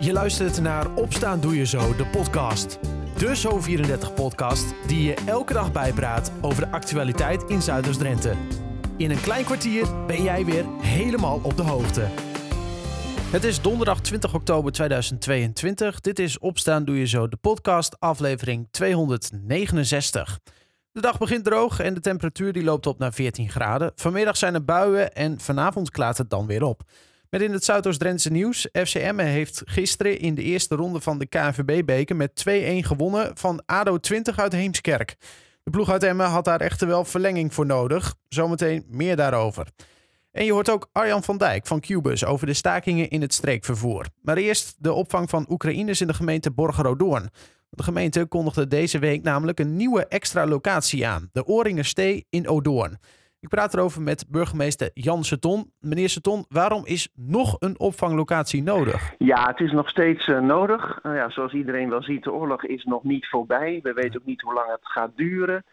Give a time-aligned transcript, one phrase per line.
[0.00, 2.78] Je luistert naar Opstaan Doe Je Zo, de podcast.
[3.16, 8.34] De Zo34-podcast die je elke dag bijpraat over de actualiteit in Zuiders-Drenthe.
[8.96, 12.06] In een klein kwartier ben jij weer helemaal op de hoogte.
[13.30, 16.00] Het is donderdag 20 oktober 2022.
[16.00, 20.38] Dit is Opstaan Doe Je Zo, de podcast, aflevering 269.
[20.92, 23.92] De dag begint droog en de temperatuur die loopt op naar 14 graden.
[23.94, 26.82] Vanmiddag zijn er buien en vanavond klaart het dan weer op.
[27.30, 28.68] Met in het Zuidoost-Drentse nieuws.
[28.72, 32.52] FCM heeft gisteren in de eerste ronde van de KNVB-beker met 2-1
[32.86, 35.16] gewonnen van ADO 20 uit Heemskerk.
[35.62, 38.14] De ploeg uit Emmen had daar echter wel verlenging voor nodig.
[38.28, 39.66] Zometeen meer daarover.
[40.32, 44.06] En je hoort ook Arjan van Dijk van Cubus over de stakingen in het streekvervoer.
[44.22, 47.30] Maar eerst de opvang van Oekraïners in de gemeente Borgerodoorn.
[47.70, 51.28] De gemeente kondigde deze week namelijk een nieuwe extra locatie aan.
[51.32, 52.98] De Oringerstee in Odoorn.
[53.40, 55.72] Ik praat erover met burgemeester Jan Seton.
[55.80, 59.14] Meneer Seton, waarom is nog een opvanglocatie nodig?
[59.18, 60.98] Ja, het is nog steeds uh, nodig.
[61.02, 63.80] Uh, ja, zoals iedereen wel ziet, de oorlog is nog niet voorbij.
[63.82, 65.64] We weten ook niet hoe lang het gaat duren.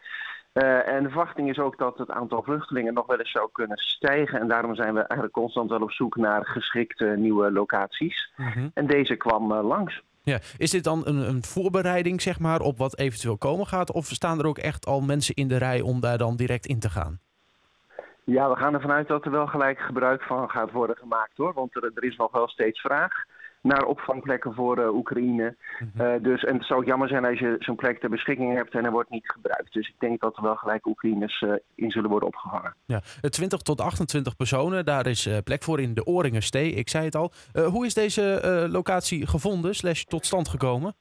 [0.52, 3.78] Uh, en de verwachting is ook dat het aantal vluchtelingen nog wel eens zou kunnen
[3.78, 4.40] stijgen.
[4.40, 8.32] En daarom zijn we eigenlijk constant wel op zoek naar geschikte nieuwe locaties.
[8.36, 8.64] -huh.
[8.74, 10.02] En deze kwam langs.
[10.22, 13.92] Ja, is dit dan een, een, voorbereiding zeg maar, op wat eventueel komen gaat?
[13.92, 16.78] Of staan er ook echt al mensen in de rij om daar dan direct in
[16.78, 17.20] te gaan?
[18.26, 21.52] Ja, we gaan ervan uit dat er wel gelijk gebruik van gaat worden gemaakt hoor.
[21.52, 23.12] Want er, er is nog wel steeds vraag
[23.62, 25.56] naar opvangplekken voor uh, Oekraïne.
[25.78, 26.06] Mm -hmm.
[26.06, 28.84] uh, dus, en het zou jammer zijn als je zo'n plek ter beschikking hebt en
[28.84, 29.72] er wordt niet gebruikt.
[29.72, 32.74] Dus ik denk dat er wel gelijk Oekraïners uh, in zullen worden opgevangen.
[32.86, 36.72] Ja, 20 tot 28 personen, daar is plek voor in de Oringerstee.
[36.72, 37.32] Ik zei het al.
[37.52, 40.94] hoe is deze locatie gevonden, slash tot stand gekomen?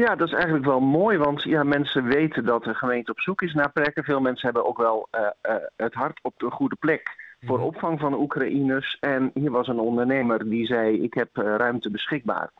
[0.00, 3.42] Ja, dat is eigenlijk wel mooi, want ja, mensen weten dat de gemeente op zoek
[3.42, 4.04] is naar plekken.
[4.04, 7.64] Veel mensen hebben ook wel uh, uh, het hart op de goede plek voor mm.
[7.64, 8.96] opvang van Oekraïners.
[9.00, 12.50] En hier was een ondernemer die zei, ik heb uh, ruimte beschikbaar.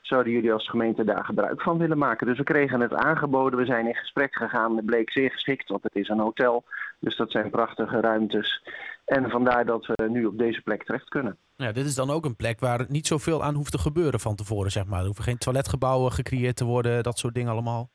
[0.00, 2.26] Zouden jullie als gemeente daar gebruik van willen maken?
[2.26, 4.76] Dus we kregen het aangeboden, we zijn in gesprek gegaan.
[4.76, 6.64] Het bleek zeer geschikt, want het is een hotel.
[6.98, 8.62] Dus dat zijn prachtige ruimtes.
[9.04, 11.36] En vandaar dat we nu op deze plek terecht kunnen.
[11.62, 14.34] Ja, dit is dan ook een plek waar niet zoveel aan hoeft te gebeuren van
[14.34, 14.98] tevoren, zeg maar.
[14.98, 17.90] Er hoeven geen toiletgebouwen gecreëerd te worden, dat soort dingen allemaal.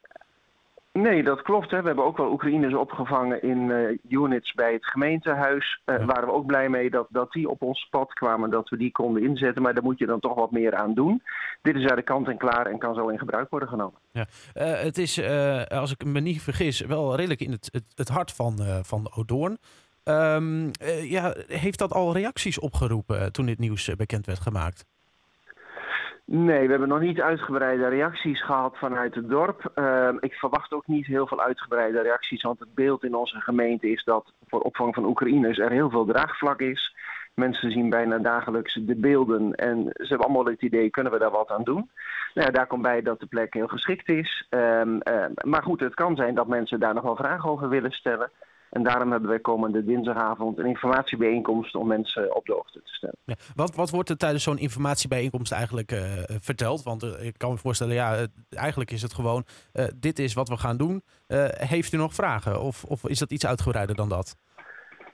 [0.91, 1.71] Nee, dat klopt.
[1.71, 1.81] Hè.
[1.81, 5.81] We hebben ook wel Oekraïners opgevangen in uh, units bij het gemeentehuis.
[5.85, 6.05] Uh, ja.
[6.05, 8.91] Waren we ook blij mee dat, dat die op ons pad kwamen, dat we die
[8.91, 9.61] konden inzetten.
[9.61, 11.23] Maar daar moet je dan toch wat meer aan doen.
[11.61, 13.99] Dit is uit de kant en klaar en kan zo in gebruik worden genomen.
[14.11, 14.25] Ja.
[14.55, 15.21] Uh, het is,
[15.67, 19.57] als ik me niet vergis, wel redelijk in het, het, het hart van, van Odoorn.
[20.03, 20.71] Um,
[21.01, 24.85] ja, heeft dat al reacties opgeroepen toen dit nieuws bekend werd gemaakt?
[26.25, 29.71] Nee, we hebben nog niet uitgebreide reacties gehad vanuit het dorp.
[29.75, 33.91] Uh, ik verwacht ook niet heel veel uitgebreide reacties, want het beeld in onze gemeente
[33.91, 36.95] is dat voor opvang van Oekraïners er heel veel draagvlak is.
[37.33, 41.31] Mensen zien bijna dagelijks de beelden en ze hebben allemaal het idee, kunnen we daar
[41.31, 41.89] wat aan doen?
[42.33, 44.47] Nou daar komt bij dat de plek heel geschikt is.
[44.49, 44.81] Uh,
[45.43, 48.31] maar goed, het kan zijn dat mensen daar nog wel vragen over willen stellen.
[48.73, 53.17] En daarom hebben wij komende dinsdagavond een informatiebijeenkomst om mensen op de hoogte te stellen.
[53.25, 56.83] Ja, wat, wordt er tijdens zo'n informatiebijeenkomst eigenlijk uh, verteld?
[56.83, 59.45] Want uh, ik kan me voorstellen, ja, eigenlijk is het gewoon,
[59.95, 61.03] dit is wat we gaan doen.
[61.53, 64.35] heeft u nog vragen of, of is dat iets uitgebreider dan dat?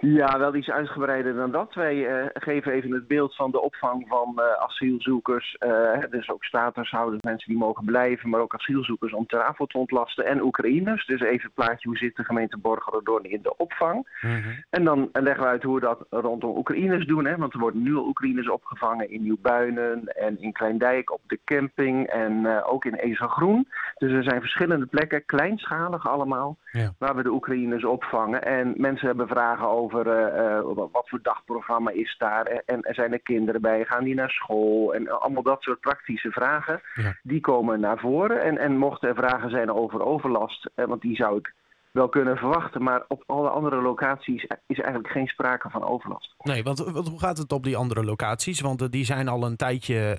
[0.01, 1.73] Ja, wel iets uitgebreider dan dat.
[1.73, 5.57] Wij uh, geven even het beeld van de opvang van uh, asielzoekers.
[5.59, 9.77] Uh, dus ook statushouders, mensen die mogen blijven, maar ook asielzoekers om ter afval te
[9.77, 10.25] ontlasten.
[10.25, 11.05] En Oekraïners.
[11.05, 14.07] Dus even het plaatje hoe zit de gemeente Borgerdoorn in de opvang.
[14.19, 14.63] -hmm.
[14.69, 17.25] En dan leggen we uit hoe we dat rondom Oekraïners doen.
[17.25, 17.37] Hè?
[17.37, 22.07] Want er worden nu al Oekraïners opgevangen in Nieuwbuinen en in Kleindijk op de camping
[22.07, 23.67] en ook in Ezelgroen.
[23.97, 26.93] Dus er zijn verschillende plekken, kleinschalig allemaal, ja.
[26.97, 28.43] waar we de Oekraïners opvangen.
[28.43, 33.21] En mensen hebben vragen over over uh, wat voor dagprogramma is daar en zijn er
[33.21, 37.15] kinderen bij, gaan die naar school en allemaal dat soort praktische vragen, ja.
[37.23, 38.41] die komen naar voren.
[38.41, 41.53] En, en mochten er vragen zijn over overlast, want die zou ik
[41.91, 46.35] wel kunnen verwachten, maar op alle andere locaties is eigenlijk geen sprake van overlast.
[46.37, 48.61] Nee, want, want hoe gaat het op die andere locaties?
[48.61, 50.17] Want die zijn al een tijdje,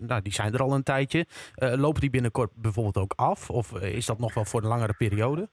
[0.00, 1.26] nou die zijn er al een tijdje.
[1.54, 5.48] lopen die binnenkort bijvoorbeeld ook af of is dat nog wel voor een langere periode?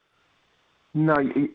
[0.91, 1.51] Nou,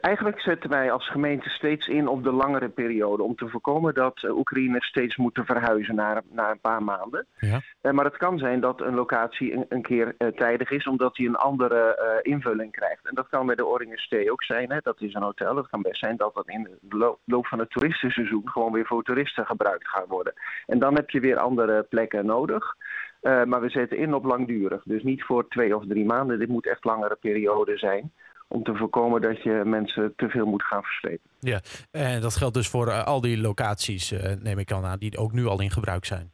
[0.00, 4.22] eigenlijk zetten wij als gemeente steeds in op de langere periode om te voorkomen dat
[4.22, 7.26] Oekraïners steeds moeten verhuizen na, na een paar maanden.
[7.38, 7.60] Ja.
[7.82, 11.16] Uh, maar het kan zijn dat een locatie een, een keer uh, tijdig is omdat
[11.16, 13.08] hij een andere uh, invulling krijgt.
[13.08, 14.70] En dat kan bij de Oringerstee ook zijn.
[14.72, 14.78] Hè?
[14.82, 15.56] Dat is een hotel.
[15.56, 18.86] Het kan best zijn dat dat in de lo loop van het toeristenseizoen gewoon weer
[18.86, 20.32] voor toeristen gebruikt gaat worden.
[20.66, 22.74] En dan heb je weer andere plekken nodig.
[23.20, 24.82] maar we zetten in op langdurig.
[24.82, 26.38] Dus niet voor twee of drie maanden.
[26.38, 28.12] Dit moet echt langere periode zijn
[28.48, 31.30] om te voorkomen dat je mensen te veel moet gaan verslepen.
[31.40, 31.60] Ja,
[31.90, 35.32] en dat geldt dus voor uh, al die locaties, uh, neem ik aan, die ook
[35.32, 36.32] nu al in gebruik zijn.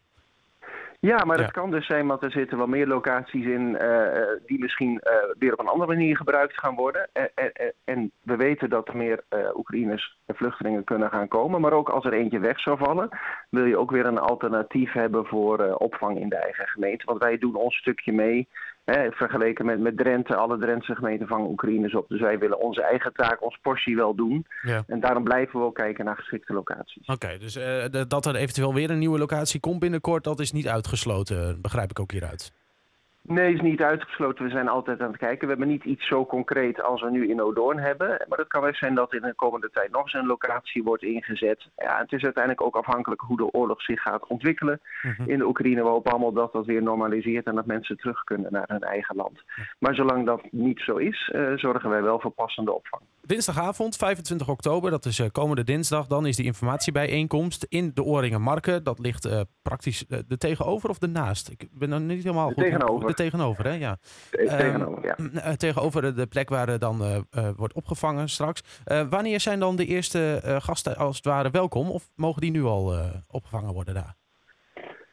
[1.00, 1.42] Ja, maar Ja.
[1.42, 4.98] het kan dus zijn, want er zitten wel meer locaties in eh, eh, die misschien
[5.00, 7.08] eh, weer op een andere manier gebruikt gaan worden.
[7.12, 11.60] En, en, en- we weten dat er meer eh, Oekraïners en vluchtelingen kunnen gaan komen.
[11.60, 13.08] Maar ook als er eentje weg zou vallen,
[13.50, 17.04] wil je ook weer een alternatief hebben voor eh, opvang in de eigen gemeente.
[17.04, 18.48] Want wij doen ons stukje mee.
[18.90, 22.08] Hè, vergeleken met, met Drenthe, alle Drentse gemeenten vangen Oekraïners op.
[22.08, 24.46] Dus wij willen onze eigen taak, ons portie wel doen.
[24.62, 24.82] Ja.
[24.86, 27.06] En daarom blijven we ook kijken naar geschikte locaties.
[27.06, 30.68] Oké, dus eh, dat er eventueel weer een nieuwe locatie komt binnenkort, dat is niet
[30.68, 32.52] uitgesloten, begrijp ik ook hieruit.
[33.30, 34.44] Nee, is niet uitgesloten.
[34.44, 35.40] We zijn altijd aan het kijken.
[35.40, 38.24] We hebben niet iets zo concreet als we nu in Odoorn hebben.
[38.28, 41.02] Maar het kan wel zijn dat in de komende tijd nog eens een locatie wordt
[41.02, 41.68] ingezet.
[41.76, 45.30] Ja, het is uiteindelijk ook afhankelijk hoe de oorlog zich gaat ontwikkelen Mhm.
[45.30, 45.82] in de Oekraïne.
[45.82, 49.16] We hopen allemaal dat dat weer normaliseert en dat mensen terug kunnen naar hun eigen
[49.16, 49.42] land.
[49.78, 53.02] Maar zolang dat niet zo is, eh, zorgen wij wel voor passende opvang.
[53.30, 56.06] Dinsdagavond, 25 oktober, dat is eh, komende dinsdag.
[56.06, 58.84] Dan is die informatiebijeenkomst in de Oringen Marken.
[58.84, 61.48] Dat ligt eh, praktisch eh, de tegenover of de naast?
[61.48, 62.64] Ik ben er niet helemaal De goed.
[62.64, 63.06] tegenover.
[63.08, 63.72] De tegenover, hè?
[63.74, 63.98] Ja.
[64.30, 65.56] Eh, Ehm, tegenover, ja.
[65.56, 68.62] Tegenover de- de plek waar dan wordt opgevangen straks.
[69.10, 71.90] Wanneer zijn dan de eerste gasten als het ware welkom?
[71.90, 72.94] Of mogen die nu al
[73.26, 74.16] opgevangen worden daar?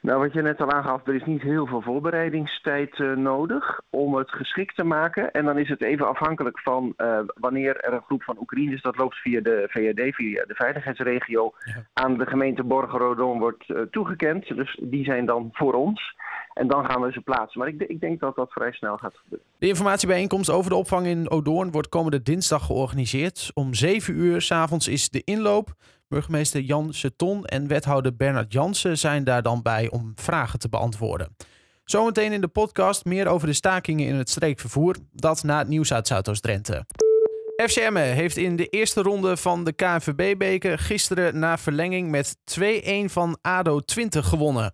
[0.07, 4.15] Nou, wat je net al aangaf, er is niet heel veel voorbereidingstijd eh, nodig om
[4.15, 5.31] het geschikt te maken.
[5.31, 8.98] En dan is het even afhankelijk van eh, wanneer er een groep van Oekraïners, dat
[8.98, 11.86] loopt via de VRD, via de veiligheidsregio, Ja.
[11.94, 14.56] aan de gemeente Borgerодon wordt eh, toegekend.
[14.56, 16.15] Dus die zijn dan voor ons.
[16.54, 17.59] En dan gaan we ze plaatsen.
[17.59, 19.48] Maar ik, ik denk dat dat vrij snel gaat gebeuren.
[19.57, 23.51] De informatiebijeenkomst over de opvang in Odoorn wordt komende dinsdag georganiseerd.
[23.54, 25.75] Om 7 uur s'avonds is de inloop.
[26.07, 31.36] Burgemeester Jan Seton en wethouder Bernard Jansen zijn daar dan bij om vragen te beantwoorden.
[31.83, 34.95] Zometeen in de podcast meer over de stakingen in het streekvervoer.
[35.12, 36.86] Dat na het nieuws uit Zuidoost-Drenthe.
[37.65, 42.62] FCM heeft in de eerste ronde van de KNVB-beker gisteren na verlenging met 2-1
[43.06, 44.74] van ADO 20 gewonnen.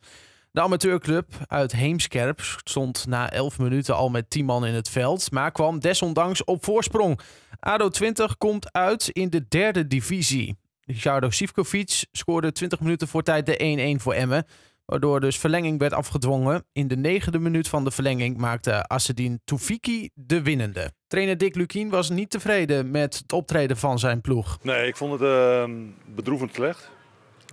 [0.52, 5.32] De amateurclub uit Heemskerp stond na 11 minuten al met 10 man in het veld,
[5.32, 7.20] maar kwam desondanks op voorsprong.
[7.60, 10.58] ADO 20 komt uit in de derde divisie.
[10.86, 14.46] Ricardo Sivkovic scoorde 20 minuten voor tijd de 1-1 voor Emmen,
[14.86, 16.66] waardoor dus verlenging werd afgedwongen.
[16.72, 20.92] In de negende minuut van de verlenging maakte Assedin Toufiki de winnende.
[21.08, 24.58] Trainer Dick Lukien was niet tevreden met het optreden van zijn ploeg.
[24.62, 25.72] Nee, ik vond het ehm,
[26.16, 26.90] bedroevend slecht.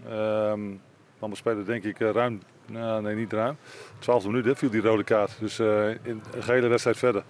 [0.09, 0.61] Ehm
[1.21, 3.56] want we spelen denk ik eh, ruim, nou, nee niet ruim,
[3.99, 5.37] 12 minuten viel die rode kaart.
[5.41, 7.23] Dus eh, in de gehele wedstrijd verder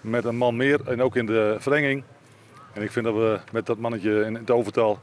[0.00, 2.04] met een man meer en ook in de verlenging.
[2.72, 4.98] En ik vind dat we met dat mannetje in het overtal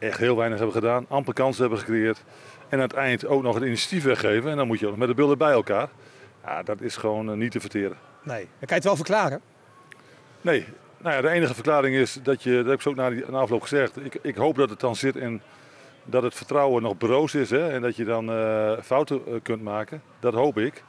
[0.00, 1.06] echt heel weinig hebben gedaan.
[1.08, 2.22] Amper kansen hebben gecreëerd.
[2.68, 4.50] En aan het eind ook nog het initiatief weggeven.
[4.50, 5.88] En dan moet je ook nog met de billen bij elkaar.
[6.44, 7.96] Ja, dat is gewoon eh, niet te verteren.
[8.22, 9.40] Nee, dan kan je het wel verklaren.
[10.40, 10.64] Nee,
[10.98, 13.24] nou ja, de enige verklaring is dat je, dat heb ik zo ook na, die,
[13.30, 14.04] na afloop gezegd.
[14.04, 15.40] Ik, ik hoop dat het dan zit in
[16.04, 19.62] dat het vertrouwen nog broos is hè, en dat je dan eh, fouten eh, kunt
[19.62, 20.02] maken.
[20.20, 20.84] Dat hoop ik.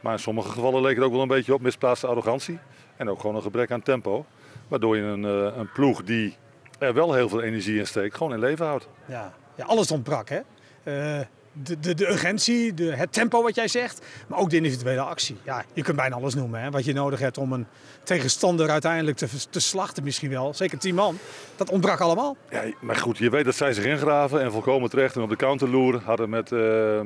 [0.00, 2.58] Maar in sommige gevallen leek het ook wel een beetje op misplaatste arrogantie.
[2.96, 4.26] En ook gewoon een gebrek aan tempo.
[4.68, 5.22] Waardoor je een,
[5.58, 6.36] een ploeg die
[6.82, 8.88] er wel heel veel energie in steekt, gewoon in leven houdt.
[9.06, 10.40] Ja, ja alles ontbrak, hè?
[10.82, 11.20] Eh,
[11.52, 15.36] de, de, de urgentie, de, het tempo wat jij zegt, maar ook de individuele actie.
[15.42, 16.70] Ja, je kunt bijna alles noemen, hè?
[16.70, 17.66] Wat je nodig hebt om een
[18.02, 20.54] tegenstander uiteindelijk te, te slachten misschien wel.
[20.54, 21.18] Zeker tien man.
[21.56, 22.36] Dat ontbrak allemaal.
[22.50, 25.36] Ja, maar goed, je weet dat zij zich ingraven en volkomen terecht en op de
[25.36, 27.00] counterloer hadden met eh,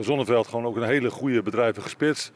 [0.00, 2.32] Zonneveld gewoon ook een hele goede bedrijvige spits.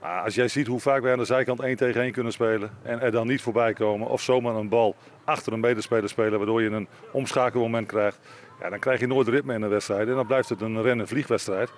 [0.00, 2.70] Maar als jij ziet hoe vaak wij aan de zijkant 1 tegen 1 kunnen spelen
[2.82, 6.62] en er dan niet voorbij komen of zomaar een bal achter een medespeler spelen waardoor
[6.62, 8.18] je een omschakelmoment krijgt,
[8.60, 11.00] ja, dan krijg je nooit ritme in een wedstrijd en dan blijft het een ren-
[11.00, 11.70] en vliegwedstrijd.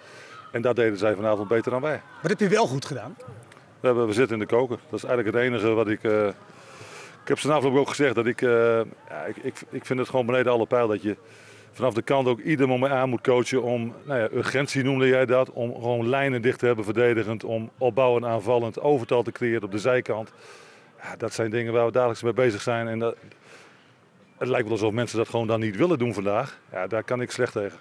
[0.53, 2.01] En dat deden zij vanavond beter dan wij.
[2.23, 3.15] Wat heb je wel goed gedaan?
[3.81, 4.79] We, hebben, we zitten in de koker.
[4.91, 6.05] Dat is eigenlijk het enige wat ik.
[6.05, 6.27] eh,
[7.23, 8.51] ik heb afloop ook gezegd dat ik, eh,
[9.09, 9.55] ja, ik, ik.
[9.71, 11.17] Ik vind het gewoon beneden alle pijl dat je
[11.73, 13.95] vanaf de kant ook ieder moment aan moet coachen om.
[14.05, 15.51] Nou ja, urgentie noemde jij dat.
[15.51, 17.45] Om gewoon lijnen dicht te hebben verdedigend.
[17.45, 20.33] Om opbouwend aanvallend overtal te creëren op de zijkant.
[21.03, 22.89] Ja, dat zijn dingen waar we dagelijks mee bezig zijn.
[22.89, 23.17] En dat,
[24.39, 26.61] het lijkt wel alsof mensen dat gewoon dan niet willen doen vandaag.
[26.73, 27.79] Ja, daar kan ik slecht tegen.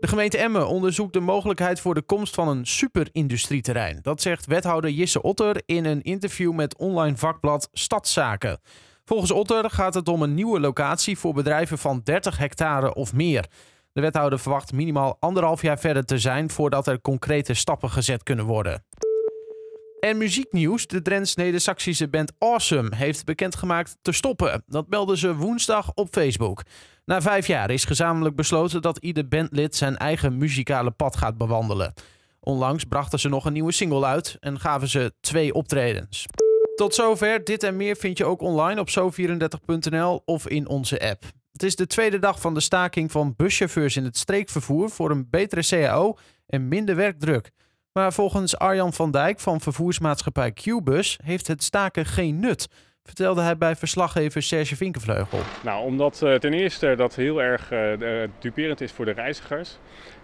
[0.00, 3.98] De gemeente Emmen onderzoekt de mogelijkheid voor de komst van een superindustrieterrein.
[4.02, 8.60] Dat zegt wethouder Jisse Otter in een interview met online vakblad Stadszaken.
[9.08, 13.46] Volgens Otter gaat het om een nieuwe locatie voor bedrijven van 30 hectare of meer.
[13.92, 18.44] De wethouder verwacht minimaal anderhalf jaar verder te zijn voordat er concrete stappen gezet kunnen
[18.44, 18.84] worden.
[20.00, 20.86] En muzieknieuws.
[20.86, 24.62] De Drents-Neder-Saxische band Awesome heeft bekendgemaakt te stoppen.
[24.66, 26.62] Dat melden ze woensdag op Facebook.
[27.04, 31.92] Na vijf jaar is gezamenlijk besloten dat ieder bandlid zijn eigen muzikale pad gaat bewandelen.
[32.40, 36.26] Onlangs brachten ze nog een nieuwe single uit en gaven ze twee optredens.
[36.76, 37.44] Tot zover.
[37.44, 41.24] Dit en meer vind je ook online op zo34.nl of in onze app.
[41.52, 45.30] Het is de tweede dag van de staking van buschauffeurs in het streekvervoer voor een
[45.30, 46.16] betere CAO
[46.46, 47.50] en minder werkdruk.
[47.92, 52.68] Maar volgens Arjan van Dijk van vervoersmaatschappij Qbus heeft het staken geen nut,
[53.02, 55.38] vertelde hij bij verslaggever Serge Vinkenvleugel.
[55.62, 59.78] Nou, omdat uh, ten eerste dat heel erg uh, duperend is voor de reizigers.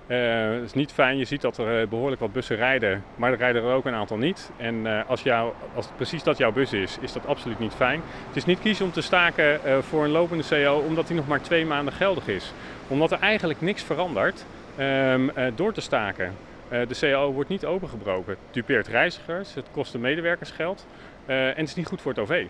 [0.07, 3.63] Het is niet fijn, je ziet dat er behoorlijk wat bussen rijden, maar er rijden
[3.63, 4.51] er ook een aantal niet.
[4.57, 8.01] En als, jou, als precies dat jouw bus is, is dat absoluut niet fijn.
[8.27, 11.41] Het is niet kiezen om te staken voor een lopende CO omdat die nog maar
[11.41, 12.53] twee maanden geldig is.
[12.89, 14.45] Omdat er eigenlijk niks verandert
[14.79, 16.35] um, door te staken.
[16.69, 18.33] de CO wordt niet opengebroken.
[18.33, 20.87] Het dupeert reizigers, het kost de medewerkers geld
[21.27, 22.47] en het is niet goed voor het OV.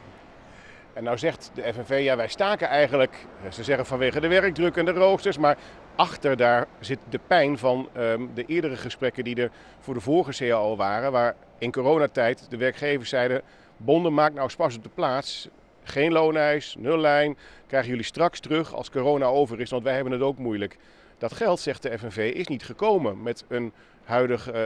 [0.93, 4.85] En nou zegt de FNV, ja wij staken eigenlijk, ze zeggen vanwege de werkdruk en
[4.85, 5.57] de roosters, maar
[5.97, 10.47] achter daar zit de pijn van um, de eerdere gesprekken die er voor de vorige
[10.47, 13.43] CAO waren, waar in coronatijd de werkgevers zeiden,
[13.77, 15.49] bonden maak nou spas op de plaats,
[15.83, 20.23] geen looneis, nullijn, krijgen jullie straks terug als corona over is, want wij hebben het
[20.23, 20.79] ook moeilijk.
[21.19, 23.73] Dat geld, zegt de FNV, is niet gekomen met een
[24.05, 24.63] huidig uh,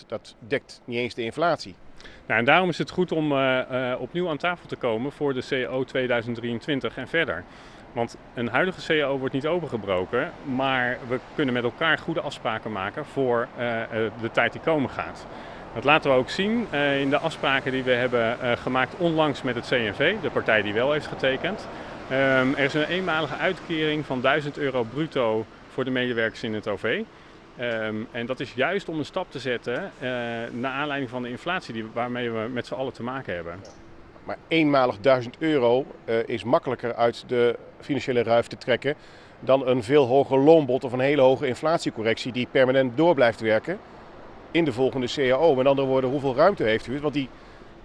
[0.00, 0.06] 2,8.
[0.06, 1.74] Dat dekt niet eens de inflatie.
[2.26, 5.34] Nou, en daarom is het goed om uh, uh, opnieuw aan tafel te komen voor
[5.34, 7.44] de CO 2023 en verder.
[7.92, 13.04] Want een huidige CAO wordt niet opengebroken, maar we kunnen met elkaar goede afspraken maken
[13.04, 13.82] voor uh,
[14.20, 15.26] de tijd die komen gaat.
[15.74, 16.66] Dat laten we ook zien
[17.00, 20.92] in de afspraken die we hebben gemaakt onlangs met het CNV, de partij die wel
[20.92, 21.68] heeft getekend.
[22.10, 26.68] Um, er is een eenmalige uitkering van 1000 euro bruto voor de medewerkers in het
[26.68, 27.02] OV.
[27.60, 29.92] Um, en dat is juist om een stap te zetten
[30.50, 33.60] naar aanleiding van de inflatie die, waarmee we met z'n allen te maken hebben.
[34.24, 38.94] Maar eenmalig 1000 euro uh, is makkelijker uit de financiële ruif te trekken
[39.40, 43.78] dan een veel hoger loonbod of een hele hoge inflatiecorrectie die permanent door blijft werken
[44.50, 45.54] in de volgende CAO.
[45.54, 47.00] Met andere woorden, hoeveel ruimte heeft u?
[47.00, 47.28] Want die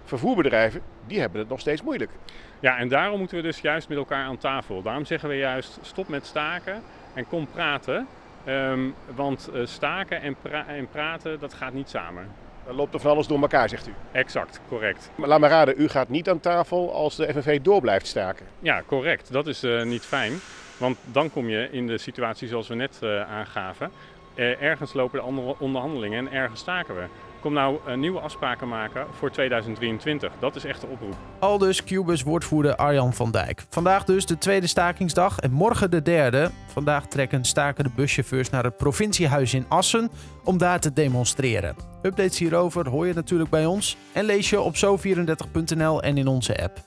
[0.03, 2.11] vervoerbedrijven die hebben het nog steeds moeilijk.
[2.59, 4.81] Ja, en daarom moeten we dus juist met elkaar aan tafel.
[4.81, 6.81] Daarom zeggen we juist stop met staken
[7.13, 8.07] en kom praten.
[8.47, 10.35] Um, want uh, staken en,
[10.67, 12.27] en, praten, dat gaat niet samen.
[12.65, 13.93] Dan loopt er van alles door elkaar, zegt u.
[14.11, 15.09] Exact, correct.
[15.15, 18.45] Maar laat me raden, u gaat niet aan tafel als de FNV door blijft staken.
[18.59, 19.31] Ja, correct.
[19.31, 20.33] Dat is uh, niet fijn.
[20.77, 23.91] Want dan kom je in de situatie zoals we net uh, aangaven.
[24.35, 27.03] ergens lopen de andere onderhandelingen en ergens staken we.
[27.45, 30.33] Kom nou uh, nieuwe afspraken maken voor 2023.
[30.39, 31.15] Dat is echt de oproep.
[31.39, 33.65] Al dus Cubus woordvoerder Arjan van Dijk.
[33.69, 36.51] Vandaag dus de tweede stakingsdag en morgen de derde.
[36.67, 40.11] Vandaag trekken stakende buschauffeurs naar het provinciehuis in Assen
[40.43, 41.75] om daar te demonstreren.
[42.01, 46.63] Updates hierover hoor je natuurlijk bij ons en lees je op zo34.nl en in onze
[46.63, 46.77] app.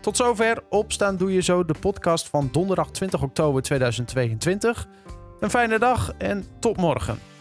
[0.00, 4.86] Tot zover Opstaan Doe Je Zo, de podcast van donderdag 20 oktober 2022.
[5.40, 7.37] Een fijne dag en tot morgen.